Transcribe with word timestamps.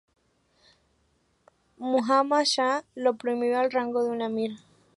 Muhammad 1.77 2.45
Shah 2.47 2.81
lo 2.95 3.17
promovió 3.17 3.59
al 3.59 3.69
rango 3.69 4.03
de 4.03 4.09
un 4.09 4.23
"Amir". 4.23 4.55